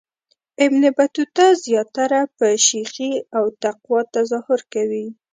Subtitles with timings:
[0.65, 5.07] ابن بطوطه زیاتره په شیخی او تقوا تظاهر کوي.